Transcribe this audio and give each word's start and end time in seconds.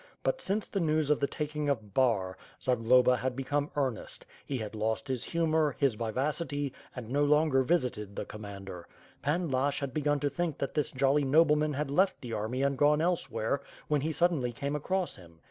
But 0.23 0.41
since 0.41 0.67
the 0.67 0.79
news 0.79 1.11
of 1.11 1.19
the 1.19 1.27
taking 1.27 1.69
of 1.69 1.93
Bar, 1.93 2.35
Zagloba 2.59 3.17
had 3.17 3.35
become 3.35 3.69
earn 3.75 3.99
est; 3.99 4.25
he 4.43 4.57
had 4.57 4.73
lost 4.73 5.07
his 5.07 5.25
humor, 5.25 5.75
his 5.77 5.93
vivacity 5.93 6.73
and 6.95 7.09
no 7.11 7.23
longer 7.23 7.61
visited 7.61 8.15
the 8.15 8.25
commander. 8.25 8.87
Pan 9.21 9.51
Lashch 9.51 9.79
had 9.79 9.93
begun 9.93 10.19
to 10.21 10.29
think 10.31 10.57
that 10.57 10.73
this 10.73 10.89
jolly 10.89 11.23
nobleman 11.23 11.73
had 11.75 11.91
left 11.91 12.19
th 12.23 12.31
e 12.31 12.33
army 12.33 12.63
and 12.63 12.79
gone 12.79 12.99
elsewhere, 12.99 13.61
when 13.89 14.01
he 14.01 14.11
suddenly 14.11 14.51
came 14.51 14.75
across 14.75 15.17
him. 15.17 15.39